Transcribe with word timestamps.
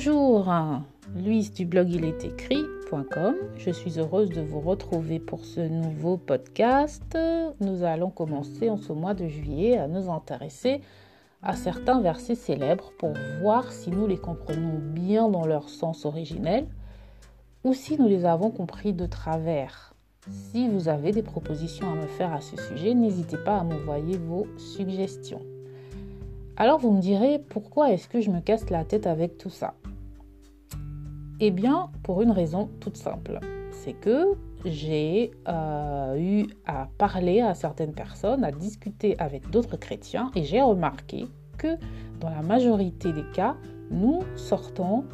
Bonjour, 0.00 0.54
Louise 1.16 1.52
du 1.52 1.66
blog 1.66 1.90
il 1.90 2.04
est 2.04 2.24
écrit.com. 2.24 3.34
Je 3.56 3.70
suis 3.72 3.98
heureuse 3.98 4.30
de 4.30 4.40
vous 4.40 4.60
retrouver 4.60 5.18
pour 5.18 5.44
ce 5.44 5.58
nouveau 5.58 6.16
podcast. 6.16 7.18
Nous 7.58 7.82
allons 7.82 8.10
commencer 8.10 8.70
en 8.70 8.76
ce 8.76 8.92
mois 8.92 9.14
de 9.14 9.26
juillet 9.26 9.76
à 9.76 9.88
nous 9.88 10.08
intéresser 10.08 10.82
à 11.42 11.56
certains 11.56 12.00
versets 12.00 12.36
célèbres 12.36 12.92
pour 13.00 13.12
voir 13.40 13.72
si 13.72 13.90
nous 13.90 14.06
les 14.06 14.18
comprenons 14.18 14.78
bien 14.78 15.28
dans 15.28 15.46
leur 15.46 15.68
sens 15.68 16.06
originel 16.06 16.68
ou 17.64 17.74
si 17.74 17.98
nous 17.98 18.06
les 18.06 18.24
avons 18.24 18.52
compris 18.52 18.92
de 18.92 19.06
travers. 19.06 19.94
Si 20.30 20.68
vous 20.68 20.88
avez 20.88 21.10
des 21.10 21.24
propositions 21.24 21.90
à 21.90 21.96
me 21.96 22.06
faire 22.06 22.32
à 22.32 22.40
ce 22.40 22.56
sujet, 22.56 22.94
n'hésitez 22.94 23.38
pas 23.38 23.58
à 23.58 23.64
m'envoyer 23.64 24.16
vos 24.16 24.46
suggestions. 24.58 25.42
Alors 26.56 26.78
vous 26.78 26.92
me 26.92 27.00
direz, 27.00 27.40
pourquoi 27.40 27.90
est-ce 27.90 28.08
que 28.08 28.20
je 28.20 28.30
me 28.30 28.40
casse 28.40 28.70
la 28.70 28.84
tête 28.84 29.08
avec 29.08 29.38
tout 29.38 29.50
ça? 29.50 29.74
Eh 31.40 31.50
bien, 31.52 31.90
pour 32.02 32.22
une 32.22 32.32
raison 32.32 32.68
toute 32.80 32.96
simple. 32.96 33.38
C'est 33.70 33.92
que 33.92 34.34
j'ai 34.64 35.30
euh, 35.46 36.16
eu 36.18 36.46
à 36.66 36.88
parler 36.98 37.40
à 37.40 37.54
certaines 37.54 37.92
personnes, 37.92 38.42
à 38.42 38.50
discuter 38.50 39.16
avec 39.20 39.48
d'autres 39.50 39.76
chrétiens, 39.76 40.32
et 40.34 40.42
j'ai 40.42 40.60
remarqué 40.60 41.26
que 41.56 41.76
dans 42.20 42.30
la 42.30 42.42
majorité 42.42 43.12
des 43.12 43.24
cas, 43.32 43.54
nous 43.90 44.20
sortons, 44.36 45.04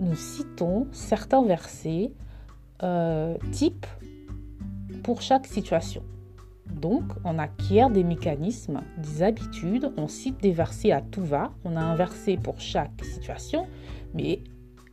nous 0.00 0.14
citons 0.14 0.86
certains 0.92 1.42
versets 1.42 2.12
euh, 2.84 3.36
types 3.50 3.86
pour 5.02 5.22
chaque 5.22 5.46
situation. 5.46 6.02
Donc, 6.70 7.04
on 7.24 7.38
acquiert 7.38 7.90
des 7.90 8.04
mécanismes, 8.04 8.82
des 8.98 9.22
habitudes, 9.22 9.92
on 9.96 10.06
cite 10.06 10.40
des 10.40 10.52
versets 10.52 10.92
à 10.92 11.00
tout 11.02 11.24
va, 11.24 11.52
on 11.64 11.76
a 11.76 11.80
un 11.80 11.96
verset 11.96 12.36
pour 12.36 12.60
chaque 12.60 13.04
situation, 13.04 13.66
mais 14.14 14.40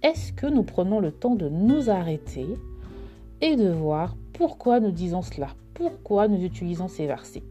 est-ce 0.03 0.33
que 0.33 0.47
nous 0.47 0.63
prenons 0.63 0.99
le 0.99 1.11
temps 1.11 1.35
de 1.35 1.47
nous 1.49 1.89
arrêter 1.89 2.47
et 3.41 3.55
de 3.55 3.69
voir 3.69 4.15
pourquoi 4.33 4.79
nous 4.79 4.91
disons 4.91 5.21
cela, 5.21 5.49
pourquoi 5.73 6.27
nous 6.27 6.43
utilisons 6.43 6.87
ces 6.87 7.05
versets? 7.05 7.43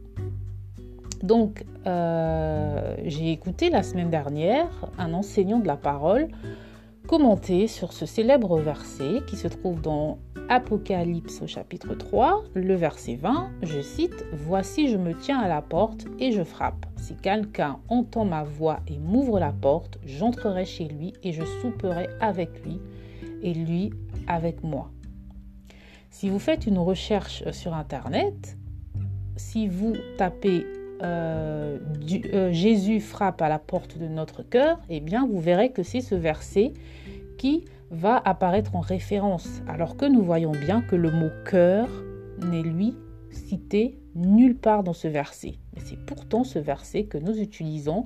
Donc, 1.23 1.65
euh, 1.87 2.97
j'ai 3.05 3.31
écouté 3.31 3.70
la 3.70 3.83
semaine 3.83 4.11
dernière 4.11 4.69
un 4.98 5.12
enseignant 5.12 5.59
de 5.59 5.67
la 5.67 5.77
parole 5.77 6.29
commenter 7.07 7.67
sur 7.67 7.92
ce 7.92 8.07
célèbre 8.07 8.59
verset 8.59 9.20
qui 9.27 9.37
se 9.37 9.48
trouve 9.48 9.81
dans 9.81 10.19
Apocalypse 10.51 11.43
au 11.43 11.47
chapitre 11.47 11.95
3, 11.95 12.43
le 12.55 12.75
verset 12.75 13.15
20, 13.15 13.53
je 13.62 13.81
cite, 13.81 14.25
Voici 14.33 14.89
je 14.89 14.97
me 14.97 15.15
tiens 15.15 15.39
à 15.39 15.47
la 15.47 15.62
porte 15.62 16.07
et 16.19 16.33
je 16.33 16.42
frappe. 16.42 16.87
Si 16.97 17.15
quelqu'un 17.15 17.79
entend 17.89 18.25
ma 18.25 18.42
voix 18.42 18.81
et 18.89 18.98
m'ouvre 18.98 19.39
la 19.39 19.53
porte, 19.53 20.01
j'entrerai 20.05 20.65
chez 20.65 20.87
lui 20.87 21.12
et 21.23 21.33
je 21.33 21.45
souperai 21.62 22.09
avec 22.20 22.65
lui 22.65 22.81
et 23.45 23.55
lui 23.55 23.92
avec 24.27 24.65
moi. 24.65 24.91
Si 26.11 26.29
vous 26.29 26.41
faites 26.41 26.67
une 26.67 26.79
recherche 26.79 27.48
sur 27.53 27.73
Internet, 27.73 28.59
si 29.37 29.69
vous 29.69 29.95
tapez 30.19 30.67
euh, 31.01 31.79
euh, 32.35 32.51
Jésus 32.51 32.98
frappe 32.98 33.41
à 33.41 33.48
la 33.48 33.61
porte 33.61 33.98
de 33.98 34.09
notre 34.09 34.42
cœur, 34.42 34.81
eh 34.89 34.98
bien 34.98 35.29
vous 35.29 35.39
verrez 35.39 35.70
que 35.70 35.85
c'est 35.85 36.01
ce 36.01 36.17
verset 36.17 36.73
qui 37.39 37.64
va 37.91 38.20
apparaître 38.24 38.77
en 38.77 38.80
référence, 38.80 39.62
alors 39.66 39.96
que 39.96 40.05
nous 40.05 40.22
voyons 40.22 40.52
bien 40.52 40.80
que 40.83 40.96
le 40.96 41.10
mot 41.10 41.30
cœur 41.44 41.88
n'est 42.38 42.62
lui 42.62 42.94
cité 43.30 43.98
nulle 44.14 44.56
part 44.56 44.83
dans 44.83 44.92
ce 44.92 45.08
verset. 45.08 45.55
C'est 45.77 45.98
pourtant 46.05 46.44
ce 46.44 46.58
verset 46.58 47.05
que 47.05 47.18
nous 47.18 47.38
utilisons 47.38 48.05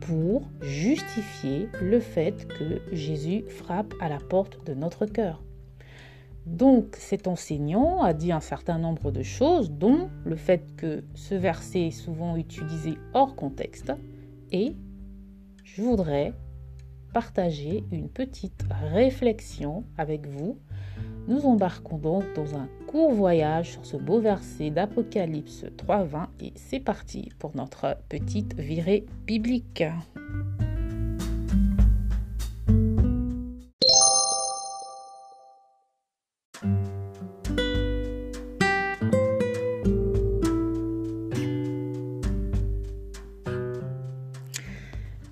pour 0.00 0.48
justifier 0.60 1.68
le 1.80 2.00
fait 2.00 2.46
que 2.46 2.82
Jésus 2.92 3.44
frappe 3.48 3.94
à 4.00 4.08
la 4.08 4.18
porte 4.18 4.64
de 4.66 4.74
notre 4.74 5.06
cœur. 5.06 5.42
Donc 6.46 6.96
cet 6.98 7.26
enseignant 7.26 8.02
a 8.02 8.12
dit 8.12 8.30
un 8.30 8.40
certain 8.40 8.78
nombre 8.78 9.10
de 9.10 9.22
choses, 9.22 9.70
dont 9.70 10.10
le 10.24 10.36
fait 10.36 10.76
que 10.76 11.04
ce 11.14 11.34
verset 11.34 11.86
est 11.86 11.90
souvent 11.90 12.36
utilisé 12.36 12.98
hors 13.14 13.34
contexte, 13.34 13.92
et 14.52 14.76
je 15.64 15.82
voudrais 15.82 16.34
partager 17.14 17.84
une 17.92 18.08
petite 18.08 18.66
réflexion 18.92 19.84
avec 19.96 20.26
vous. 20.26 20.58
Nous 21.28 21.46
embarquons 21.46 21.96
donc 21.96 22.24
dans 22.34 22.56
un 22.56 22.68
court 22.88 23.12
voyage 23.12 23.70
sur 23.70 23.86
ce 23.86 23.96
beau 23.96 24.20
verset 24.20 24.70
d'Apocalypse 24.70 25.64
3.20 25.86 26.26
et 26.40 26.52
c'est 26.56 26.80
parti 26.80 27.30
pour 27.38 27.54
notre 27.54 27.96
petite 28.08 28.54
virée 28.58 29.06
biblique. 29.26 29.84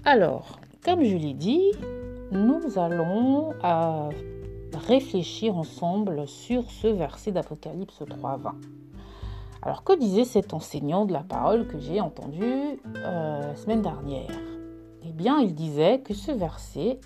Alors, 0.05 0.52
allons 2.79 3.53
euh, 3.65 4.11
réfléchir 4.75 5.57
ensemble 5.57 6.27
sur 6.27 6.71
ce 6.71 6.87
verset 6.87 7.33
d'Apocalypse 7.33 8.01
3.20. 8.03 8.53
Alors 9.63 9.85
que 9.85 9.97
disait 9.97 10.25
cet 10.25 10.55
enseignant 10.55 11.05
de 11.05 11.13
la 11.13 11.23
parole 11.23 11.67
que 11.67 11.79
j'ai 11.79 12.01
entendu 12.01 12.43
euh, 12.43 13.41
la 13.41 13.57
semaine 13.57 13.83
dernière? 13.83 14.31
Eh 15.07 15.13
bien, 15.13 15.39
il 15.41 15.55
disait 15.55 16.01
que 16.01 16.15
ce 16.15 16.33
verset 16.33 16.99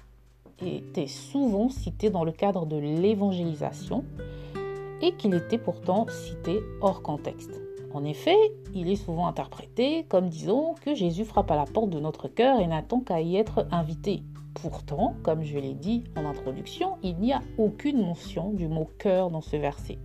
était 0.65 1.07
souvent 1.07 1.69
cité 1.69 2.11
dans 2.11 2.25
le 2.25 2.33
cadre 2.33 2.65
de 2.67 2.77
l'évangélisation 2.77 4.05
et 5.03 5.13
qu'il 5.13 5.35
était 5.35 5.59
pourtant 5.59 6.07
cité 6.09 6.61
hors 6.81 7.03
contexte. 7.03 7.61
En 7.93 8.05
effet, 8.05 8.37
il 8.75 8.91
est 8.91 8.97
souvent 8.97 9.27
interprété 9.27 10.05
comme 10.09 10.29
disant 10.29 10.75
que 10.83 10.95
Jésus 10.95 11.25
frappe 11.25 11.51
à 11.51 11.57
la 11.57 11.65
porte 11.65 11.91
de 11.91 12.01
notre 12.01 12.29
cœur 12.29 12.61
et 12.61 12.67
n'attend 12.67 13.01
qu'à 13.01 13.21
y 13.21 13.37
être 13.37 13.67
invité. 13.71 14.23
Pourtant, 14.63 15.15
comme 15.23 15.43
je 15.43 15.59
l'ai 15.59 15.75
dit 15.75 16.05
en 16.17 16.25
introduction, 16.25 16.97
il 17.03 17.19
n'y 17.19 17.35
a 17.35 17.43
aucune 17.59 18.01
mention 18.01 18.53
du 18.53 18.69
mot 18.69 18.89
cœur 18.99 19.31
dans 19.31 19.43
ce 19.43 19.57
verset. 19.57 19.99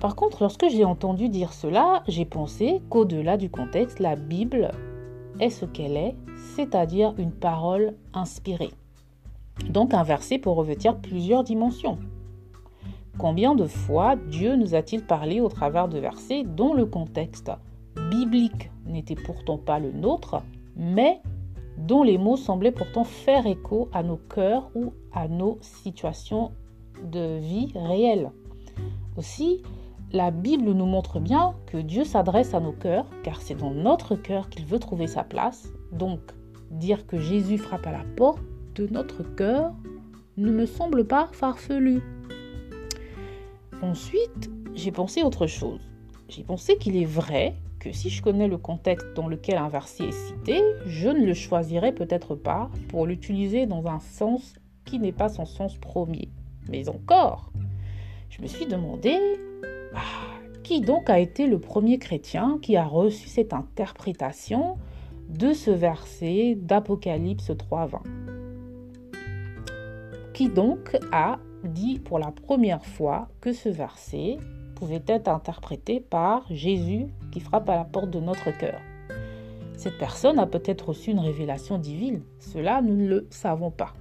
Par 0.00 0.16
contre, 0.16 0.42
lorsque 0.42 0.68
j'ai 0.68 0.84
entendu 0.84 1.28
dire 1.28 1.52
cela, 1.52 2.02
j'ai 2.08 2.24
pensé 2.24 2.82
qu'au-delà 2.90 3.36
du 3.36 3.50
contexte, 3.50 4.00
la 4.00 4.16
Bible 4.16 4.72
est 5.38 5.50
ce 5.50 5.64
qu'elle 5.64 5.96
est, 5.96 6.16
c'est-à-dire 6.56 7.14
une 7.18 7.30
parole 7.30 7.94
inspirée. 8.12 8.72
Donc 9.70 9.94
un 9.94 10.02
verset 10.02 10.38
pour 10.38 10.56
revêtir 10.56 10.98
plusieurs 10.98 11.44
dimensions. 11.44 11.98
Combien 13.16 13.54
de 13.54 13.66
fois 13.66 14.16
Dieu 14.16 14.56
nous 14.56 14.74
a-t-il 14.74 15.06
parlé 15.06 15.40
au 15.40 15.48
travers 15.48 15.86
de 15.86 16.00
versets 16.00 16.42
dont 16.42 16.74
le 16.74 16.84
contexte 16.84 17.52
biblique 18.10 18.72
n'était 18.86 19.14
pourtant 19.14 19.56
pas 19.56 19.78
le 19.78 19.92
nôtre, 19.92 20.42
mais 20.76 21.22
dont 21.78 22.02
les 22.02 22.18
mots 22.18 22.36
semblaient 22.36 22.72
pourtant 22.72 23.04
faire 23.04 23.46
écho 23.46 23.88
à 23.92 24.02
nos 24.02 24.16
cœurs 24.16 24.70
ou 24.74 24.92
à 25.12 25.28
nos 25.28 25.58
situations 25.60 26.52
de 27.02 27.38
vie 27.38 27.72
réelles. 27.74 28.30
Aussi, 29.16 29.62
la 30.12 30.30
Bible 30.30 30.70
nous 30.72 30.86
montre 30.86 31.18
bien 31.18 31.54
que 31.66 31.76
Dieu 31.76 32.04
s'adresse 32.04 32.54
à 32.54 32.60
nos 32.60 32.72
cœurs, 32.72 33.06
car 33.22 33.40
c'est 33.40 33.56
dans 33.56 33.72
notre 33.72 34.14
cœur 34.14 34.48
qu'il 34.48 34.64
veut 34.64 34.78
trouver 34.78 35.06
sa 35.06 35.24
place. 35.24 35.68
Donc, 35.92 36.20
dire 36.70 37.06
que 37.06 37.18
Jésus 37.18 37.58
frappe 37.58 37.86
à 37.86 37.92
la 37.92 38.04
porte 38.16 38.42
de 38.74 38.86
notre 38.86 39.22
cœur 39.22 39.72
ne 40.36 40.50
me 40.50 40.66
semble 40.66 41.06
pas 41.06 41.28
farfelu. 41.32 42.02
Ensuite, 43.82 44.50
j'ai 44.74 44.92
pensé 44.92 45.22
autre 45.22 45.46
chose. 45.46 45.80
J'ai 46.28 46.42
pensé 46.42 46.76
qu'il 46.78 46.96
est 46.96 47.04
vrai 47.04 47.54
si 47.92 48.10
je 48.10 48.22
connais 48.22 48.48
le 48.48 48.58
contexte 48.58 49.06
dans 49.14 49.28
lequel 49.28 49.58
un 49.58 49.68
verset 49.68 50.04
est 50.04 50.12
cité, 50.12 50.60
je 50.86 51.08
ne 51.08 51.24
le 51.24 51.34
choisirais 51.34 51.92
peut-être 51.92 52.34
pas 52.34 52.70
pour 52.88 53.06
l'utiliser 53.06 53.66
dans 53.66 53.86
un 53.86 54.00
sens 54.00 54.54
qui 54.84 54.98
n'est 54.98 55.12
pas 55.12 55.28
son 55.28 55.44
sens 55.44 55.76
premier. 55.78 56.28
Mais 56.70 56.88
encore, 56.88 57.50
je 58.30 58.42
me 58.42 58.46
suis 58.46 58.66
demandé 58.66 59.16
bah, 59.92 60.00
qui 60.62 60.80
donc 60.80 61.10
a 61.10 61.18
été 61.18 61.46
le 61.46 61.58
premier 61.58 61.98
chrétien 61.98 62.58
qui 62.62 62.76
a 62.76 62.84
reçu 62.84 63.28
cette 63.28 63.52
interprétation 63.52 64.78
de 65.28 65.52
ce 65.52 65.70
verset 65.70 66.56
d'Apocalypse 66.56 67.50
3.20 67.50 68.00
Qui 70.32 70.48
donc 70.48 70.96
a 71.12 71.38
dit 71.64 71.98
pour 71.98 72.18
la 72.18 72.30
première 72.30 72.84
fois 72.84 73.28
que 73.40 73.52
ce 73.52 73.68
verset 73.68 74.38
pouvait 74.74 75.02
être 75.06 75.28
interprété 75.28 76.00
par 76.00 76.44
Jésus 76.50 77.06
qui 77.32 77.40
frappe 77.40 77.68
à 77.68 77.76
la 77.76 77.84
porte 77.84 78.10
de 78.10 78.20
notre 78.20 78.50
cœur. 78.56 78.80
Cette 79.76 79.98
personne 79.98 80.38
a 80.38 80.46
peut-être 80.46 80.88
reçu 80.88 81.10
une 81.10 81.20
révélation 81.20 81.78
divine, 81.78 82.22
cela 82.38 82.80
nous 82.82 82.96
ne 82.96 83.08
le 83.08 83.26
savons 83.30 83.70
pas. 83.70 83.94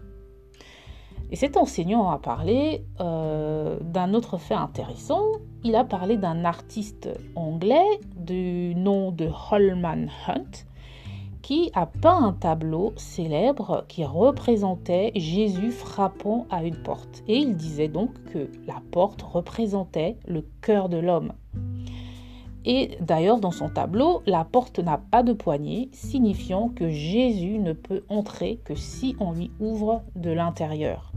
Et 1.31 1.35
cet 1.35 1.57
enseignant 1.57 2.11
a 2.11 2.19
parlé 2.19 2.85
euh, 2.99 3.79
d'un 3.81 4.13
autre 4.13 4.37
fait 4.37 4.53
intéressant. 4.53 5.23
Il 5.63 5.75
a 5.75 5.83
parlé 5.83 6.17
d'un 6.17 6.45
artiste 6.45 7.09
anglais 7.35 7.99
du 8.15 8.75
nom 8.75 9.11
de 9.11 9.29
Holman 9.51 10.09
Hunt 10.27 10.65
qui 11.43 11.69
a 11.75 11.85
peint 11.85 12.23
un 12.23 12.33
tableau 12.33 12.93
célèbre 12.95 13.83
qui 13.89 14.05
représentait 14.05 15.11
Jésus 15.13 15.71
frappant 15.71 16.47
à 16.49 16.63
une 16.63 16.81
porte. 16.81 17.21
Et 17.27 17.37
il 17.37 17.55
disait 17.57 17.89
donc 17.89 18.11
que 18.31 18.49
la 18.65 18.81
porte 18.91 19.21
représentait 19.21 20.17
le 20.25 20.47
cœur 20.61 20.87
de 20.87 20.97
l'homme. 20.97 21.33
Et 22.65 22.97
d'ailleurs, 23.01 23.41
dans 23.41 23.51
son 23.51 23.69
tableau, 23.69 24.23
la 24.25 24.45
porte 24.45 24.79
n'a 24.79 24.97
pas 24.97 25.21
de 25.21 25.33
poignée, 25.33 25.89
signifiant 25.91 26.69
que 26.69 26.89
Jésus 26.89 27.59
ne 27.59 27.73
peut 27.73 28.05
entrer 28.07 28.61
que 28.63 28.73
si 28.73 29.17
on 29.19 29.33
lui 29.33 29.51
ouvre 29.59 30.01
de 30.15 30.31
l'intérieur. 30.31 31.11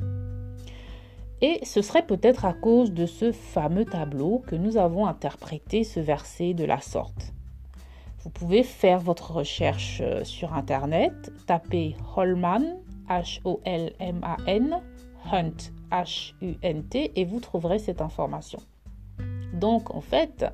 Et 1.40 1.60
ce 1.62 1.82
serait 1.82 2.04
peut-être 2.04 2.44
à 2.44 2.52
cause 2.52 2.92
de 2.92 3.06
ce 3.06 3.30
fameux 3.30 3.84
tableau 3.84 4.42
que 4.48 4.56
nous 4.56 4.76
avons 4.76 5.06
interprété 5.06 5.84
ce 5.84 6.00
verset 6.00 6.52
de 6.52 6.64
la 6.64 6.80
sorte. 6.80 7.35
Vous 8.26 8.32
pouvez 8.32 8.64
faire 8.64 8.98
votre 8.98 9.30
recherche 9.30 10.00
euh, 10.02 10.24
sur 10.24 10.52
Internet, 10.52 11.30
tapez 11.46 11.94
Holman, 12.16 12.80
H-O-L-M-A-N, 13.08 14.80
Hunt, 15.30 15.52
H-U-N-T, 15.92 17.12
et 17.14 17.24
vous 17.24 17.38
trouverez 17.38 17.78
cette 17.78 18.00
information. 18.00 18.58
Donc, 19.52 19.94
en 19.94 20.00
fait, 20.00 20.44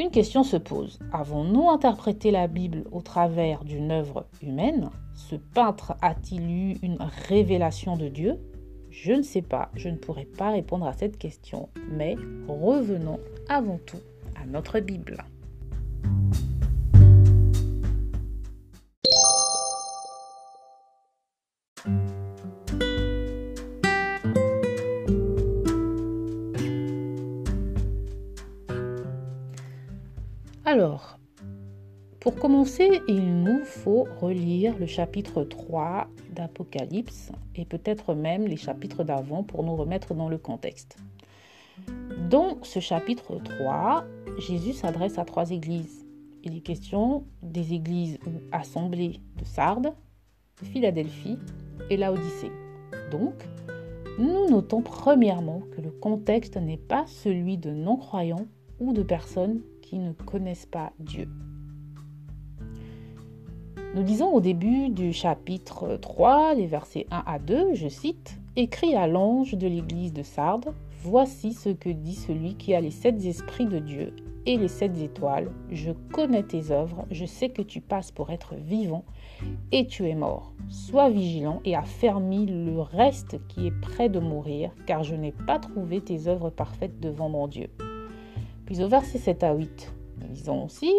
une 0.00 0.10
question 0.10 0.42
se 0.42 0.56
pose. 0.56 0.98
Avons-nous 1.12 1.70
interprété 1.70 2.32
la 2.32 2.48
Bible 2.48 2.82
au 2.90 3.00
travers 3.00 3.62
d'une 3.62 3.92
œuvre 3.92 4.26
humaine? 4.42 4.90
Ce 5.14 5.36
peintre 5.36 5.94
a-t-il 6.02 6.50
eu 6.50 6.78
une 6.82 6.98
révélation 7.28 7.96
de 7.96 8.08
Dieu? 8.08 8.40
Je 8.90 9.12
ne 9.12 9.22
sais 9.22 9.42
pas, 9.42 9.70
je 9.76 9.88
ne 9.88 9.98
pourrais 9.98 10.24
pas 10.24 10.50
répondre 10.50 10.88
à 10.88 10.94
cette 10.94 11.16
question, 11.16 11.68
mais 11.92 12.16
revenons 12.48 13.20
avant 13.48 13.78
tout 13.86 14.02
à 14.34 14.44
notre 14.46 14.80
Bible. 14.80 15.24
Commencer, 32.42 33.00
il 33.06 33.44
nous 33.44 33.64
faut 33.64 34.08
relire 34.20 34.76
le 34.76 34.86
chapitre 34.86 35.44
3 35.44 36.08
d'Apocalypse 36.32 37.30
et 37.54 37.64
peut-être 37.64 38.14
même 38.14 38.48
les 38.48 38.56
chapitres 38.56 39.04
d'avant 39.04 39.44
pour 39.44 39.62
nous 39.62 39.76
remettre 39.76 40.12
dans 40.12 40.28
le 40.28 40.38
contexte. 40.38 40.96
Dans 42.28 42.58
ce 42.64 42.80
chapitre 42.80 43.36
3, 43.36 44.04
Jésus 44.38 44.72
s'adresse 44.72 45.18
à 45.18 45.24
trois 45.24 45.52
églises. 45.52 46.04
Il 46.42 46.56
est 46.56 46.62
question 46.62 47.24
des 47.44 47.74
églises 47.74 48.18
ou 48.26 48.32
assemblées 48.50 49.20
de 49.38 49.44
Sardes, 49.44 49.92
de 50.60 50.66
Philadelphie 50.66 51.38
et 51.90 51.96
Laodicée. 51.96 52.50
Donc, 53.12 53.34
nous 54.18 54.50
notons 54.50 54.82
premièrement 54.82 55.62
que 55.76 55.80
le 55.80 55.92
contexte 55.92 56.56
n'est 56.56 56.76
pas 56.76 57.04
celui 57.06 57.56
de 57.56 57.70
non-croyants 57.70 58.46
ou 58.80 58.92
de 58.92 59.04
personnes 59.04 59.60
ne 59.98 60.12
connaissent 60.12 60.66
pas 60.66 60.92
Dieu. 60.98 61.28
Nous 63.94 64.04
disons 64.04 64.32
au 64.32 64.40
début 64.40 64.88
du 64.88 65.12
chapitre 65.12 65.98
3, 66.00 66.54
les 66.54 66.66
versets 66.66 67.06
1 67.10 67.24
à 67.26 67.38
2, 67.38 67.74
je 67.74 67.88
cite, 67.88 68.38
Écrit 68.56 68.94
à 68.94 69.06
l'ange 69.06 69.52
de 69.52 69.66
l'église 69.66 70.14
de 70.14 70.22
Sardes, 70.22 70.72
voici 71.02 71.52
ce 71.52 71.68
que 71.68 71.90
dit 71.90 72.14
celui 72.14 72.54
qui 72.54 72.74
a 72.74 72.80
les 72.80 72.90
sept 72.90 73.22
esprits 73.26 73.66
de 73.66 73.78
Dieu 73.78 74.14
et 74.46 74.56
les 74.56 74.68
sept 74.68 74.96
étoiles. 74.96 75.50
Je 75.70 75.92
connais 76.10 76.42
tes 76.42 76.70
œuvres, 76.70 77.04
je 77.10 77.26
sais 77.26 77.50
que 77.50 77.60
tu 77.60 77.82
passes 77.82 78.10
pour 78.10 78.30
être 78.30 78.54
vivant 78.54 79.04
et 79.72 79.86
tu 79.86 80.08
es 80.08 80.14
mort. 80.14 80.54
Sois 80.70 81.10
vigilant 81.10 81.60
et 81.66 81.76
affermis 81.76 82.46
le 82.46 82.80
reste 82.80 83.46
qui 83.48 83.66
est 83.66 83.80
près 83.82 84.08
de 84.08 84.20
mourir, 84.20 84.70
car 84.86 85.04
je 85.04 85.14
n'ai 85.14 85.32
pas 85.32 85.58
trouvé 85.58 86.00
tes 86.00 86.28
œuvres 86.28 86.48
parfaites 86.48 86.98
devant 86.98 87.28
mon 87.28 87.46
Dieu. 87.46 87.68
Puis 88.64 88.82
au 88.82 88.88
verset 88.88 89.18
7 89.18 89.42
à 89.42 89.52
8, 89.52 89.94
nous 90.22 90.28
lisons 90.28 90.64
aussi 90.64 90.90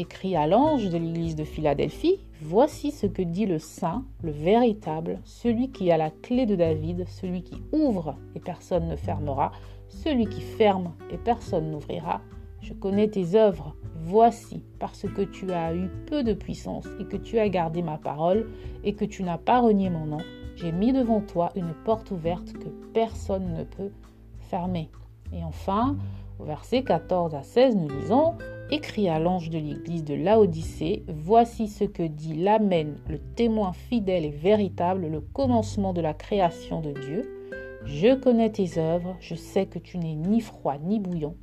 Écrit 0.00 0.36
à 0.36 0.46
l'ange 0.46 0.90
de 0.90 0.96
l'église 0.96 1.34
de 1.34 1.42
Philadelphie, 1.42 2.20
voici 2.40 2.92
ce 2.92 3.08
que 3.08 3.20
dit 3.20 3.46
le 3.46 3.58
saint, 3.58 4.04
le 4.22 4.30
véritable, 4.30 5.18
celui 5.24 5.72
qui 5.72 5.90
a 5.90 5.96
la 5.96 6.10
clé 6.10 6.46
de 6.46 6.54
David, 6.54 7.04
celui 7.08 7.42
qui 7.42 7.60
ouvre 7.72 8.14
et 8.36 8.38
personne 8.38 8.86
ne 8.86 8.94
fermera, 8.94 9.50
celui 9.88 10.26
qui 10.26 10.40
ferme 10.40 10.92
et 11.10 11.18
personne 11.18 11.72
n'ouvrira. 11.72 12.20
Je 12.60 12.74
connais 12.74 13.08
tes 13.08 13.34
œuvres, 13.34 13.74
voici, 13.96 14.62
parce 14.78 15.02
que 15.02 15.22
tu 15.22 15.50
as 15.50 15.74
eu 15.74 15.88
peu 16.06 16.22
de 16.22 16.32
puissance 16.32 16.86
et 17.00 17.04
que 17.04 17.16
tu 17.16 17.40
as 17.40 17.48
gardé 17.48 17.82
ma 17.82 17.98
parole 17.98 18.48
et 18.84 18.94
que 18.94 19.04
tu 19.04 19.24
n'as 19.24 19.38
pas 19.38 19.58
renié 19.58 19.90
mon 19.90 20.06
nom, 20.06 20.22
j'ai 20.54 20.70
mis 20.70 20.92
devant 20.92 21.22
toi 21.22 21.50
une 21.56 21.74
porte 21.84 22.12
ouverte 22.12 22.52
que 22.52 22.68
personne 22.94 23.52
ne 23.52 23.64
peut 23.64 23.90
fermer. 24.38 24.90
Et 25.32 25.42
enfin, 25.42 25.96
au 26.38 26.44
verset 26.44 26.84
14 26.84 27.34
à 27.34 27.42
16, 27.42 27.74
nous 27.74 27.88
lisons 27.88 28.34
Écrit 28.70 29.08
à 29.08 29.18
l'ange 29.18 29.48
de 29.48 29.56
l'église 29.56 30.04
de 30.04 30.12
Laodicée, 30.12 31.02
voici 31.08 31.68
ce 31.68 31.84
que 31.84 32.02
dit 32.02 32.34
l'Amen, 32.34 32.98
le 33.08 33.18
témoin 33.18 33.72
fidèle 33.72 34.26
et 34.26 34.30
véritable, 34.30 35.06
le 35.06 35.22
commencement 35.22 35.94
de 35.94 36.02
la 36.02 36.12
création 36.12 36.82
de 36.82 36.92
Dieu. 36.92 37.80
Je 37.86 38.14
connais 38.14 38.52
tes 38.52 38.78
œuvres, 38.78 39.16
je 39.20 39.34
sais 39.34 39.64
que 39.64 39.78
tu 39.78 39.96
n'es 39.96 40.16
ni 40.16 40.42
froid 40.42 40.76
ni 40.76 41.00
bouillant. 41.00 41.34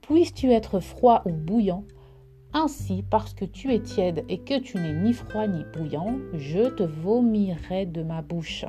Puisses-tu 0.00 0.50
être 0.50 0.80
froid 0.80 1.22
ou 1.26 1.30
bouillant 1.30 1.84
Ainsi, 2.52 3.04
parce 3.08 3.34
que 3.34 3.44
tu 3.44 3.72
es 3.72 3.78
tiède 3.78 4.24
et 4.28 4.38
que 4.38 4.58
tu 4.58 4.78
n'es 4.78 4.94
ni 4.94 5.12
froid 5.12 5.46
ni 5.46 5.62
bouillant, 5.72 6.18
je 6.34 6.70
te 6.70 6.82
vomirai 6.82 7.86
de 7.86 8.02
ma 8.02 8.20
bouche. 8.20 8.64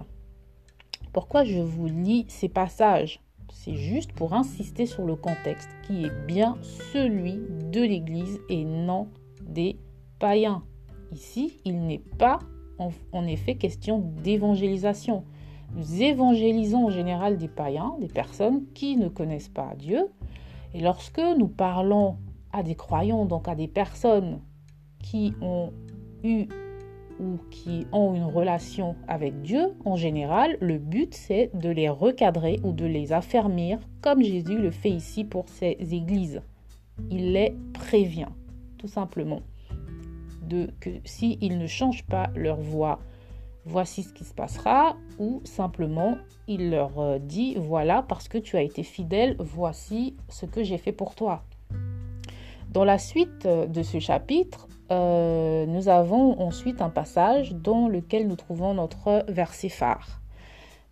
Pourquoi 1.12 1.44
je 1.44 1.60
vous 1.60 1.88
lis 1.88 2.26
ces 2.28 2.50
passages? 2.50 3.20
C'est 3.54 3.76
juste 3.76 4.12
pour 4.14 4.34
insister 4.34 4.86
sur 4.86 5.06
le 5.06 5.16
contexte 5.16 5.70
qui 5.84 6.06
est 6.06 6.26
bien 6.26 6.58
celui 6.92 7.40
de 7.72 7.82
l'Église 7.82 8.40
et 8.50 8.66
non 8.66 9.08
des 9.42 9.78
païens. 10.20 10.64
Ici, 11.12 11.60
il 11.64 11.86
n'est 11.86 12.04
pas 12.18 12.40
en, 12.80 13.26
effet 13.26 13.56
question 13.56 14.00
d'évangélisation. 14.24 15.24
Nous 15.76 16.02
évangélisons 16.02 16.88
en 16.88 16.90
général 16.90 17.38
des 17.38 17.48
païens, 17.48 17.96
des 18.00 18.08
personnes 18.08 18.66
qui 18.74 18.98
ne 18.98 19.08
connaissent 19.08 19.50
pas 19.50 19.74
Dieu. 19.78 20.08
Et 20.74 20.82
lorsque 20.82 21.22
nous 21.38 21.48
parlons 21.48 22.18
à 22.52 22.64
des 22.64 22.76
croyants, 22.76 23.26
donc 23.26 23.48
à 23.48 23.56
des 23.56 23.68
personnes 23.68 24.42
qui 25.00 25.34
ont 25.42 25.72
eu 26.24 26.48
ou 27.20 27.38
qui 27.50 27.86
ont 27.92 28.14
une 28.14 28.26
relation 28.26 28.96
avec 29.08 29.42
Dieu, 29.42 29.74
en 29.86 29.96
général, 29.96 30.58
le 30.60 30.78
but 30.78 31.14
c'est 31.14 31.52
de 31.54 31.70
les 31.70 31.90
recadrer 31.90 32.60
ou 32.64 32.72
de 32.72 32.86
les 32.86 33.14
affermir, 33.14 33.80
comme 34.02 34.22
Jésus 34.22 34.58
le 34.58 34.72
fait 34.72 34.90
ici 34.90 35.24
pour 35.24 35.50
ces 35.50 35.78
églises. 35.80 36.42
Il 37.10 37.34
les 37.34 37.56
prévient, 37.74 38.30
tout 38.78 38.88
simplement, 38.88 39.42
de 40.48 40.70
que 40.80 40.90
s'ils 41.06 41.58
ne 41.58 41.68
changent 41.68 42.06
pas 42.06 42.30
leur 42.36 42.58
voix, 42.58 43.00
voici 43.66 44.04
ce 44.04 44.14
qui 44.14 44.24
se 44.24 44.34
passera, 44.34 44.96
ou 45.20 45.42
simplement 45.44 46.18
il 46.48 46.70
leur 46.70 47.00
euh, 47.00 47.20
dit 47.20 47.56
voilà, 47.56 48.04
parce 48.04 48.28
que 48.28 48.38
tu 48.38 48.58
as 48.58 48.62
été 48.62 48.84
fidèle, 48.84 49.36
voici 49.40 50.16
ce 50.30 50.46
que 50.46 50.64
j'ai 50.64 50.78
fait 50.78 50.92
pour 50.92 51.16
toi. 51.16 51.44
Dans 52.72 52.84
la 52.84 52.98
suite 52.98 53.46
euh, 53.46 53.68
de 53.68 53.84
ce 53.84 54.00
chapitre, 54.00 54.68
euh, 54.94 55.66
nous 55.66 55.90
avons 55.90 56.40
ensuite 56.40 56.82
un 56.82 56.90
passage 56.90 57.54
dans 57.54 57.88
lequel 57.88 58.28
nous 58.28 58.36
trouvons 58.36 58.74
notre 58.74 59.26
verset 59.28 59.70
phare. 59.70 60.22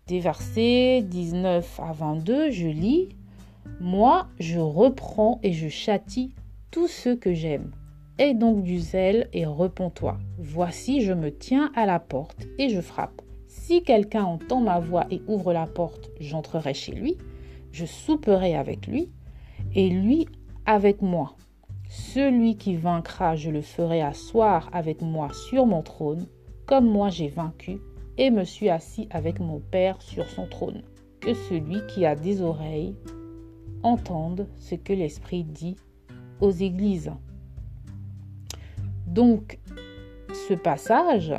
Des 0.08 0.20
versets 0.20 1.02
19 1.02 1.80
à 1.80 1.92
22, 1.92 2.50
je 2.50 2.66
lis 2.66 3.08
Moi, 3.80 4.26
je 4.40 4.58
reprends 4.58 5.38
et 5.42 5.52
je 5.52 5.68
châtie 5.68 6.34
tous 6.70 6.88
ceux 6.88 7.16
que 7.16 7.32
j'aime. 7.32 7.70
Aie 8.18 8.34
donc 8.34 8.62
du 8.62 8.78
zèle 8.78 9.28
et 9.32 9.46
repens-toi. 9.46 10.18
Voici, 10.38 11.00
je 11.02 11.12
me 11.12 11.32
tiens 11.32 11.70
à 11.74 11.86
la 11.86 12.00
porte 12.00 12.46
et 12.58 12.68
je 12.68 12.80
frappe. 12.80 13.22
Si 13.46 13.82
quelqu'un 13.82 14.24
entend 14.24 14.60
ma 14.60 14.80
voix 14.80 15.06
et 15.10 15.22
ouvre 15.28 15.52
la 15.52 15.66
porte, 15.66 16.10
j'entrerai 16.20 16.74
chez 16.74 16.92
lui, 16.92 17.16
je 17.70 17.86
souperai 17.86 18.56
avec 18.56 18.86
lui 18.86 19.08
et 19.74 19.88
lui 19.88 20.26
avec 20.66 21.00
moi. 21.02 21.36
Celui 21.94 22.56
qui 22.56 22.74
vaincra, 22.74 23.36
je 23.36 23.50
le 23.50 23.60
ferai 23.60 24.00
asseoir 24.00 24.70
avec 24.72 25.02
moi 25.02 25.28
sur 25.30 25.66
mon 25.66 25.82
trône, 25.82 26.26
comme 26.64 26.86
moi 26.86 27.10
j'ai 27.10 27.28
vaincu 27.28 27.80
et 28.16 28.30
me 28.30 28.44
suis 28.44 28.70
assis 28.70 29.08
avec 29.10 29.40
mon 29.40 29.60
Père 29.60 30.00
sur 30.00 30.26
son 30.26 30.46
trône. 30.46 30.80
Que 31.20 31.34
celui 31.34 31.86
qui 31.88 32.06
a 32.06 32.16
des 32.16 32.40
oreilles 32.40 32.96
entende 33.82 34.48
ce 34.56 34.74
que 34.74 34.94
l'Esprit 34.94 35.44
dit 35.44 35.76
aux 36.40 36.50
églises. 36.50 37.12
Donc, 39.06 39.58
ce 40.48 40.54
passage 40.54 41.34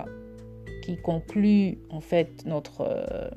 qui 0.83 0.97
conclut 0.97 1.79
en 1.89 1.99
fait 1.99 2.45
notre 2.45 2.81
euh, 2.81 3.31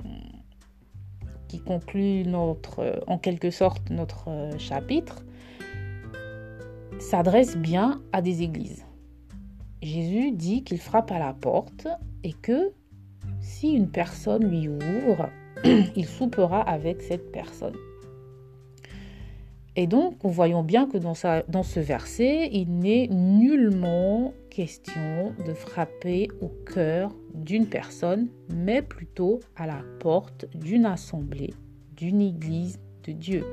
qui 1.48 1.60
conclut 1.60 2.24
notre 2.24 3.02
en 3.06 3.16
quelque 3.16 3.50
sorte 3.50 3.88
notre 3.88 4.28
euh, 4.28 4.58
chapitre 4.58 5.25
s'adresse 6.98 7.56
bien 7.56 8.00
à 8.12 8.22
des 8.22 8.42
églises. 8.42 8.84
Jésus 9.82 10.32
dit 10.32 10.64
qu'il 10.64 10.78
frappe 10.78 11.10
à 11.12 11.18
la 11.18 11.34
porte 11.34 11.86
et 12.24 12.32
que 12.32 12.72
si 13.40 13.72
une 13.72 13.88
personne 13.88 14.44
lui 14.44 14.68
ouvre, 14.68 15.28
il 15.96 16.06
soupera 16.06 16.60
avec 16.60 17.02
cette 17.02 17.30
personne. 17.30 17.76
Et 19.78 19.86
donc, 19.86 20.24
nous 20.24 20.30
voyons 20.30 20.62
bien 20.62 20.86
que 20.86 20.96
dans, 20.96 21.14
ce 21.14 21.80
verset, 21.80 22.48
il 22.50 22.78
n'est 22.78 23.08
nullement 23.08 24.32
question 24.48 25.34
de 25.46 25.52
frapper 25.52 26.28
au 26.40 26.48
cœur 26.48 27.14
d'une 27.34 27.66
personne, 27.66 28.28
mais 28.48 28.80
plutôt 28.80 29.40
à 29.54 29.66
la 29.66 29.82
porte 30.00 30.46
d'une 30.54 30.86
assemblée, 30.86 31.52
d'une 31.94 32.22
église 32.22 32.80
de 33.04 33.12
Dieu. 33.12 33.44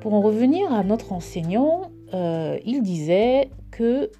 Pour 0.00 0.14
en 0.14 0.22
revenir 0.22 0.72
à 0.72 0.82
notre 0.82 1.12
enseignant, 1.12 1.90
euh, 2.14 2.58
il 2.64 2.82
disait 2.82 3.50
que 3.70 4.10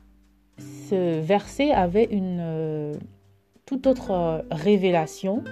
ce 0.59 1.21
verset 1.21 1.71
avait 1.71 2.05
une 2.05 2.41
euh, 2.41 2.95
toute 3.67 3.87
autre 3.87 4.11
euh, 4.11 4.43
révélation 4.51 5.43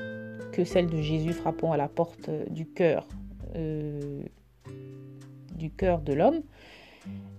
que 0.52 0.64
celle 0.64 0.88
de 0.88 1.00
Jésus 1.00 1.32
frappant 1.32 1.72
à 1.72 1.76
la 1.76 1.88
porte 1.88 2.30
du 2.50 2.66
cœur 2.66 3.06
du 5.54 5.70
cœur 5.70 6.02
de 6.02 6.12
l'homme. 6.12 6.42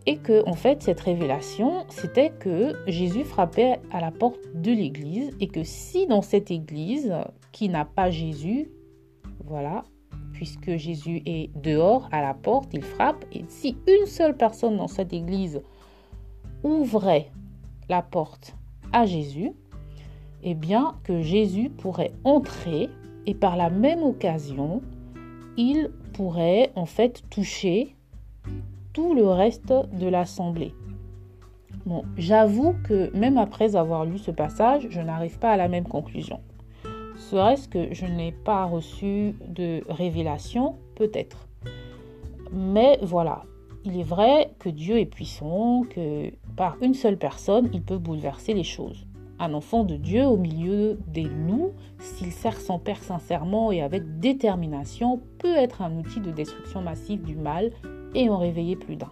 Et 0.07 0.17
que 0.17 0.43
en 0.47 0.53
fait 0.53 0.81
cette 0.81 0.99
révélation 0.99 1.85
c'était 1.89 2.31
que 2.31 2.73
Jésus 2.87 3.23
frappait 3.23 3.79
à 3.91 4.01
la 4.01 4.09
porte 4.09 4.39
de 4.55 4.71
l'église 4.71 5.29
et 5.39 5.47
que 5.47 5.63
si 5.63 6.07
dans 6.07 6.23
cette 6.23 6.49
église 6.49 7.13
qui 7.51 7.69
n'a 7.69 7.85
pas 7.85 8.09
Jésus 8.09 8.71
voilà 9.45 9.83
puisque 10.37 10.77
Jésus 10.77 11.23
est 11.25 11.49
dehors 11.57 12.07
à 12.11 12.21
la 12.21 12.35
porte, 12.35 12.69
il 12.71 12.83
frappe. 12.83 13.25
Et 13.31 13.43
si 13.47 13.75
une 13.87 14.05
seule 14.05 14.37
personne 14.37 14.77
dans 14.77 14.87
cette 14.87 15.11
église 15.11 15.63
ouvrait 16.63 17.31
la 17.89 18.03
porte 18.03 18.55
à 18.93 19.07
Jésus, 19.07 19.51
eh 20.43 20.53
bien 20.53 20.93
que 21.03 21.23
Jésus 21.23 21.71
pourrait 21.71 22.11
entrer 22.23 22.87
et 23.25 23.33
par 23.33 23.57
la 23.57 23.71
même 23.71 24.03
occasion, 24.03 24.83
il 25.57 25.89
pourrait 26.13 26.71
en 26.75 26.85
fait 26.85 27.23
toucher 27.31 27.95
tout 28.93 29.15
le 29.15 29.27
reste 29.27 29.73
de 29.99 30.07
l'assemblée. 30.07 30.75
Bon, 31.87 32.03
j'avoue 32.15 32.75
que 32.83 33.09
même 33.17 33.39
après 33.39 33.75
avoir 33.75 34.05
lu 34.05 34.19
ce 34.19 34.29
passage, 34.29 34.85
je 34.91 35.01
n'arrive 35.01 35.39
pas 35.39 35.53
à 35.53 35.57
la 35.57 35.67
même 35.67 35.87
conclusion. 35.87 36.41
Serait-ce 37.29 37.67
que 37.67 37.93
je 37.93 38.05
n'ai 38.05 38.31
pas 38.31 38.63
reçu 38.63 39.35
de 39.49 39.83
révélation 39.89 40.75
Peut-être. 40.95 41.49
Mais 42.53 42.97
voilà, 43.01 43.43
il 43.83 43.99
est 43.99 44.03
vrai 44.03 44.53
que 44.59 44.69
Dieu 44.69 44.97
est 44.97 45.05
puissant, 45.05 45.83
que 45.89 46.31
par 46.55 46.77
une 46.81 46.93
seule 46.93 47.17
personne, 47.17 47.69
il 47.73 47.81
peut 47.81 47.97
bouleverser 47.97 48.53
les 48.53 48.63
choses. 48.63 49.05
Un 49.39 49.53
enfant 49.53 49.83
de 49.83 49.97
Dieu 49.97 50.23
au 50.23 50.37
milieu 50.37 50.97
des 51.07 51.25
loups, 51.25 51.73
s'il 51.99 52.31
sert 52.31 52.61
son 52.61 52.79
père 52.79 53.03
sincèrement 53.03 53.73
et 53.73 53.81
avec 53.81 54.19
détermination, 54.19 55.19
peut 55.39 55.57
être 55.57 55.81
un 55.81 55.97
outil 55.97 56.21
de 56.21 56.31
destruction 56.31 56.81
massive 56.81 57.23
du 57.23 57.35
mal 57.35 57.71
et 58.15 58.29
en 58.29 58.37
réveiller 58.37 58.77
plus 58.77 58.95
d'un. 58.95 59.11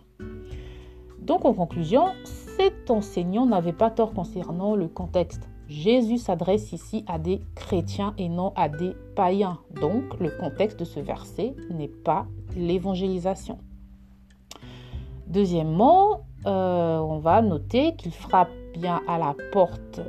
Donc 1.19 1.43
en 1.43 1.53
conclusion, 1.53 2.13
cet 2.23 2.89
enseignant 2.89 3.45
n'avait 3.45 3.73
pas 3.73 3.91
tort 3.91 4.13
concernant 4.13 4.73
le 4.77 4.87
contexte. 4.87 5.49
Jésus 5.67 6.17
s'adresse 6.17 6.71
ici 6.73 7.03
à 7.07 7.17
des 7.17 7.41
chrétiens 7.55 8.13
et 8.17 8.29
non 8.29 8.53
à 8.55 8.69
des 8.69 8.95
païens. 9.15 9.59
Donc 9.81 10.19
le 10.19 10.29
contexte 10.29 10.79
de 10.79 10.85
ce 10.85 10.99
verset 10.99 11.55
n'est 11.69 11.87
pas 11.87 12.27
l'évangélisation. 12.55 13.57
Deuxièmement, 15.27 16.21
euh, 16.45 16.99
on 16.99 17.17
va 17.17 17.41
noter 17.41 17.95
qu'il 17.95 18.11
frappe 18.11 18.51
bien 18.75 19.01
à 19.07 19.17
la 19.17 19.35
porte 19.51 20.01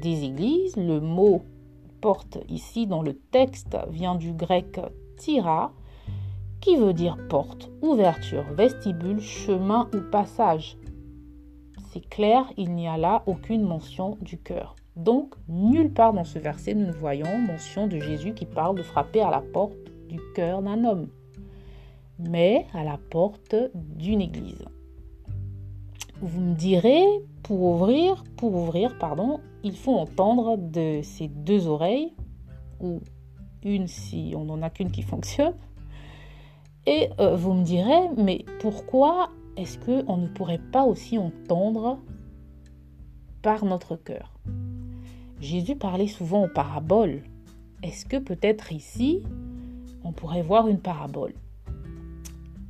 des 0.00 0.24
églises. 0.24 0.76
Le 0.76 1.00
mot 1.00 1.42
porte 2.00 2.38
ici 2.48 2.86
dans 2.86 3.02
le 3.02 3.14
texte 3.14 3.76
vient 3.90 4.14
du 4.14 4.32
grec 4.32 4.80
tira, 5.18 5.72
qui 6.60 6.76
veut 6.76 6.94
dire 6.94 7.16
porte, 7.28 7.70
ouverture, 7.82 8.44
vestibule, 8.54 9.20
chemin 9.20 9.88
ou 9.94 10.00
passage. 10.10 10.78
C'est 11.92 12.08
clair, 12.08 12.44
il 12.56 12.72
n'y 12.72 12.86
a 12.86 12.96
là 12.96 13.24
aucune 13.26 13.62
mention 13.62 14.16
du 14.20 14.38
cœur. 14.38 14.76
Donc, 14.94 15.34
nulle 15.48 15.92
part 15.92 16.12
dans 16.12 16.24
ce 16.24 16.38
verset, 16.38 16.74
nous 16.74 16.86
ne 16.86 16.92
voyons 16.92 17.38
mention 17.38 17.88
de 17.88 17.98
Jésus 17.98 18.32
qui 18.32 18.46
parle 18.46 18.76
de 18.76 18.82
frapper 18.82 19.22
à 19.22 19.30
la 19.30 19.40
porte 19.40 19.76
du 20.08 20.20
cœur 20.36 20.62
d'un 20.62 20.84
homme, 20.84 21.08
mais 22.18 22.66
à 22.74 22.84
la 22.84 22.96
porte 23.10 23.56
d'une 23.74 24.20
église. 24.20 24.64
Vous 26.20 26.40
me 26.40 26.54
direz, 26.54 27.04
pour 27.42 27.60
ouvrir, 27.60 28.22
pour 28.36 28.54
ouvrir, 28.54 28.96
pardon, 28.98 29.40
il 29.64 29.74
faut 29.74 29.96
entendre 29.96 30.58
de 30.58 31.00
ses 31.02 31.26
deux 31.26 31.66
oreilles, 31.66 32.14
ou 32.80 33.00
une 33.64 33.88
si 33.88 34.32
on 34.36 34.44
n'en 34.44 34.62
a 34.62 34.70
qu'une 34.70 34.92
qui 34.92 35.02
fonctionne. 35.02 35.54
Et 36.86 37.10
euh, 37.18 37.34
vous 37.34 37.52
me 37.52 37.64
direz, 37.64 38.10
mais 38.16 38.44
pourquoi 38.60 39.30
est-ce 39.60 39.78
qu'on 39.78 40.16
ne 40.16 40.26
pourrait 40.26 40.60
pas 40.72 40.84
aussi 40.84 41.18
entendre 41.18 41.98
par 43.42 43.66
notre 43.66 43.94
cœur? 43.94 44.32
Jésus 45.38 45.76
parlait 45.76 46.06
souvent 46.06 46.44
en 46.44 46.48
paraboles. 46.48 47.22
Est-ce 47.82 48.06
que 48.06 48.16
peut-être 48.16 48.72
ici, 48.72 49.22
on 50.02 50.12
pourrait 50.12 50.42
voir 50.42 50.66
une 50.66 50.80
parabole? 50.80 51.34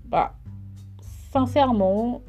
Bah, 0.06 0.34
Sincèrement, 1.32 2.22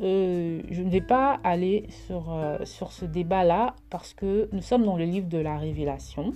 euh, 0.00 0.62
je 0.70 0.82
ne 0.82 0.88
vais 0.90 1.00
pas 1.00 1.40
aller 1.42 1.88
sur, 2.06 2.32
euh, 2.32 2.58
sur 2.64 2.92
ce 2.92 3.04
débat-là 3.04 3.74
parce 3.90 4.14
que 4.14 4.48
nous 4.52 4.62
sommes 4.62 4.84
dans 4.84 4.96
le 4.96 5.04
livre 5.04 5.28
de 5.28 5.38
la 5.38 5.58
Révélation. 5.58 6.32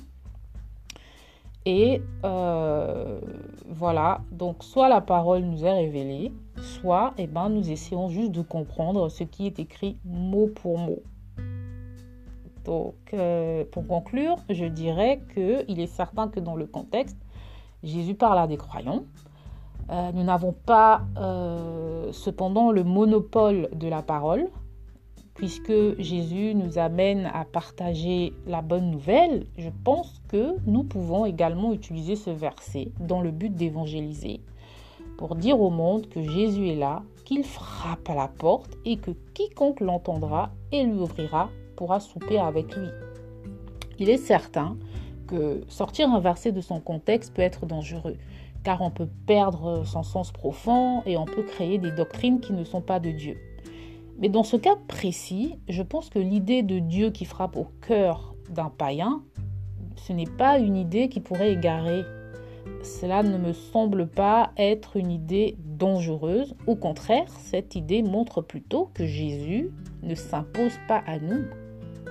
Et 1.72 2.02
euh, 2.24 3.20
voilà, 3.68 4.22
donc 4.32 4.64
soit 4.64 4.88
la 4.88 5.00
parole 5.00 5.42
nous 5.42 5.64
est 5.64 5.72
révélée, 5.72 6.32
soit 6.56 7.14
eh 7.16 7.28
ben, 7.28 7.48
nous 7.48 7.70
essayons 7.70 8.08
juste 8.08 8.32
de 8.32 8.42
comprendre 8.42 9.08
ce 9.08 9.22
qui 9.22 9.46
est 9.46 9.60
écrit 9.60 9.96
mot 10.04 10.48
pour 10.48 10.78
mot. 10.78 10.98
Donc, 12.64 12.96
euh, 13.14 13.64
pour 13.70 13.86
conclure, 13.86 14.38
je 14.48 14.64
dirais 14.64 15.20
qu'il 15.32 15.78
est 15.78 15.86
certain 15.86 16.26
que 16.26 16.40
dans 16.40 16.56
le 16.56 16.66
contexte, 16.66 17.16
Jésus 17.84 18.16
parle 18.16 18.40
à 18.40 18.48
des 18.48 18.56
croyants. 18.56 19.04
Euh, 19.90 20.10
nous 20.12 20.24
n'avons 20.24 20.52
pas 20.52 21.02
cependant 22.10 22.72
le 22.72 22.82
monopole 22.82 23.68
de 23.74 23.86
la 23.86 24.02
parole 24.02 24.48
puisque 25.40 25.99
Jésus 25.99 26.54
nous 26.54 26.76
amène 26.76 27.25
à 27.32 27.47
partager 27.47 28.35
la 28.47 28.61
bonne 28.61 28.90
nouvelle, 28.90 29.47
je 29.56 29.70
pense 29.85 30.20
que 30.28 30.56
nous 30.66 30.82
pouvons 30.82 31.25
également 31.25 31.73
utiliser 31.73 32.14
ce 32.14 32.28
verset 32.28 32.92
dans 33.00 33.23
le 33.23 33.30
but 33.30 33.49
d'évangéliser, 33.49 34.42
pour 35.16 35.37
dire 35.37 35.59
au 35.59 35.70
monde 35.70 36.11
que 36.11 36.20
Jésus 36.20 36.68
est 36.68 36.76
là, 36.76 37.02
qu'il 37.25 37.42
frappe 37.42 38.11
à 38.11 38.14
la 38.14 38.28
porte 38.28 38.76
et 38.85 38.99
que 38.99 39.12
quiconque 39.32 39.80
l'entendra 39.80 40.50
et 40.73 40.82
lui 40.82 40.99
ouvrira 40.99 41.49
pourra 41.75 42.00
souper 42.00 42.38
avec 42.38 42.76
lui. 42.76 42.88
Il 43.99 44.11
est 44.11 44.18
certain 44.18 44.76
que 45.26 45.62
sortir 45.68 46.11
un 46.12 46.20
verset 46.20 46.52
de 46.52 46.61
son 46.61 46.80
contexte 46.80 47.32
peut 47.32 47.40
être 47.40 47.64
dangereux, 47.64 48.18
car 48.62 48.82
on 48.82 48.90
peut 48.90 49.09
perdre 49.26 49.87
son 49.87 50.02
sens 50.02 50.32
profond 50.32 51.02
et 51.06 51.16
on 51.16 51.25
peut 51.25 51.44
créer 51.44 51.78
des 51.78 51.92
doctrines 51.92 52.40
qui 52.40 52.52
ne 52.52 52.64
sont 52.64 52.82
pas 52.82 53.00
de 53.00 53.11
Dieu. 53.11 53.38
Mais 54.20 54.28
dans 54.28 54.42
ce 54.42 54.58
cas 54.58 54.76
précis, 54.86 55.58
je 55.66 55.82
pense 55.82 56.10
que 56.10 56.18
l'idée 56.18 56.62
de 56.62 56.78
Dieu 56.78 57.10
qui 57.10 57.24
frappe 57.24 57.56
au 57.56 57.68
cœur 57.80 58.34
d'un 58.50 58.68
païen, 58.68 59.22
ce 59.96 60.12
n'est 60.12 60.26
pas 60.26 60.58
une 60.58 60.76
idée 60.76 61.08
qui 61.08 61.20
pourrait 61.20 61.52
égarer. 61.52 62.02
Cela 62.82 63.22
ne 63.22 63.38
me 63.38 63.54
semble 63.54 64.06
pas 64.06 64.50
être 64.58 64.98
une 64.98 65.10
idée 65.10 65.56
dangereuse. 65.58 66.54
Au 66.66 66.76
contraire, 66.76 67.28
cette 67.38 67.74
idée 67.76 68.02
montre 68.02 68.42
plutôt 68.42 68.90
que 68.92 69.06
Jésus 69.06 69.70
ne 70.02 70.14
s'impose 70.14 70.78
pas 70.86 71.02
à 71.06 71.18
nous. 71.18 71.44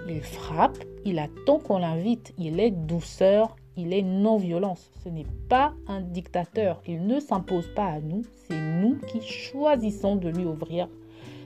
Il 0.07 0.21
frappe, 0.21 0.79
il 1.05 1.19
attend 1.19 1.59
qu'on 1.59 1.77
l'invite, 1.77 2.33
il 2.39 2.59
est 2.59 2.71
douceur, 2.71 3.55
il 3.77 3.93
est 3.93 4.01
non-violence. 4.01 4.89
Ce 5.03 5.09
n'est 5.09 5.27
pas 5.47 5.73
un 5.87 6.01
dictateur, 6.01 6.81
il 6.87 7.05
ne 7.05 7.19
s'impose 7.19 7.67
pas 7.75 7.85
à 7.85 7.99
nous, 7.99 8.23
c'est 8.47 8.59
nous 8.59 8.97
qui 9.07 9.21
choisissons 9.21 10.15
de 10.15 10.29
lui 10.29 10.45
ouvrir 10.45 10.89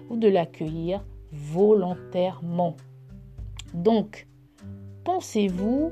ou 0.10 0.18
de 0.18 0.28
l'accueillir 0.28 1.04
volontairement. 1.32 2.76
Donc, 3.74 4.28
pensez-vous 5.04 5.92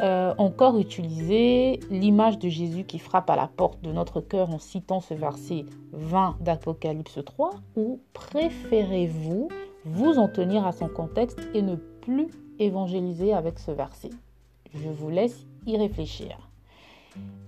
euh, 0.00 0.34
encore 0.36 0.78
utiliser 0.78 1.80
l'image 1.90 2.38
de 2.38 2.50
Jésus 2.50 2.84
qui 2.84 2.98
frappe 2.98 3.30
à 3.30 3.36
la 3.36 3.46
porte 3.46 3.80
de 3.82 3.92
notre 3.92 4.20
cœur 4.20 4.50
en 4.50 4.58
citant 4.58 5.00
ce 5.00 5.14
verset 5.14 5.64
20 5.92 6.36
d'Apocalypse 6.40 7.18
3 7.24 7.50
ou 7.76 8.00
préférez-vous 8.12 9.48
vous 9.86 10.18
en 10.18 10.28
tenir 10.28 10.66
à 10.66 10.72
son 10.72 10.88
contexte 10.88 11.40
et 11.54 11.62
ne 11.62 11.76
plus 11.76 12.28
évangéliser 12.58 13.32
avec 13.32 13.58
ce 13.58 13.70
verset? 13.70 14.10
Je 14.74 14.88
vous 14.90 15.08
laisse 15.08 15.46
y 15.66 15.78
réfléchir. 15.78 16.50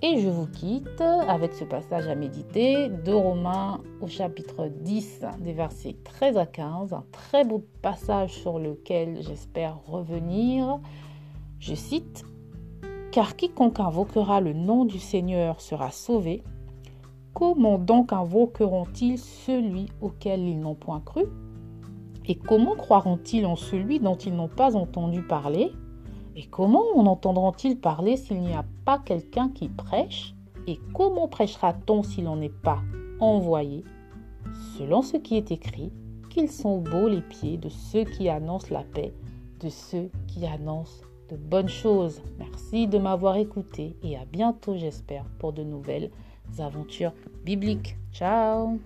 Et 0.00 0.20
je 0.20 0.28
vous 0.28 0.46
quitte 0.46 1.00
avec 1.00 1.54
ce 1.54 1.64
passage 1.64 2.06
à 2.06 2.14
méditer 2.14 2.88
de 2.88 3.12
Romains 3.12 3.80
au 4.00 4.06
chapitre 4.06 4.68
10, 4.68 5.22
des 5.40 5.52
versets 5.52 5.96
13 6.04 6.36
à 6.36 6.46
15, 6.46 6.92
un 6.92 7.04
très 7.10 7.44
beau 7.44 7.64
passage 7.82 8.30
sur 8.30 8.60
lequel 8.60 9.20
j'espère 9.22 9.84
revenir. 9.86 10.78
Je 11.58 11.74
cite 11.74 12.24
Car 13.10 13.34
quiconque 13.34 13.80
invoquera 13.80 14.40
le 14.40 14.52
nom 14.52 14.84
du 14.84 15.00
Seigneur 15.00 15.60
sera 15.60 15.90
sauvé. 15.90 16.44
Comment 17.34 17.78
donc 17.78 18.12
invoqueront-ils 18.12 19.18
celui 19.18 19.86
auquel 20.00 20.46
ils 20.46 20.60
n'ont 20.60 20.76
point 20.76 21.00
cru? 21.00 21.24
Et 22.26 22.36
comment 22.36 22.76
croiront-ils 22.76 23.46
en 23.46 23.56
celui 23.56 23.98
dont 23.98 24.16
ils 24.16 24.34
n'ont 24.34 24.48
pas 24.48 24.76
entendu 24.76 25.22
parler? 25.22 25.72
Et 26.38 26.44
comment 26.44 26.96
en 26.96 27.06
entendront-ils 27.06 27.76
parler 27.76 28.16
s'il 28.16 28.40
n'y 28.40 28.54
a 28.54 28.64
pas 28.84 29.00
quelqu'un 29.00 29.48
qui 29.48 29.68
prêche? 29.68 30.36
Et 30.68 30.78
comment 30.94 31.26
prêchera-t-on 31.26 32.04
s'il 32.04 32.24
n'en 32.24 32.40
est 32.40 32.48
pas 32.62 32.78
envoyé? 33.18 33.82
Selon 34.78 35.02
ce 35.02 35.16
qui 35.16 35.36
est 35.36 35.50
écrit, 35.50 35.90
qu'ils 36.30 36.48
sont 36.48 36.78
beaux 36.78 37.08
les 37.08 37.22
pieds 37.22 37.56
de 37.56 37.68
ceux 37.68 38.04
qui 38.04 38.28
annoncent 38.28 38.72
la 38.72 38.84
paix, 38.84 39.12
de 39.58 39.68
ceux 39.68 40.10
qui 40.28 40.46
annoncent 40.46 41.02
de 41.28 41.36
bonnes 41.36 41.68
choses. 41.68 42.22
Merci 42.38 42.86
de 42.86 42.98
m'avoir 42.98 43.36
écouté 43.36 43.96
et 44.04 44.16
à 44.16 44.24
bientôt 44.24 44.76
j'espère 44.76 45.24
pour 45.40 45.52
de 45.52 45.64
nouvelles 45.64 46.12
aventures 46.60 47.12
bibliques. 47.44 47.96
Ciao 48.12 48.78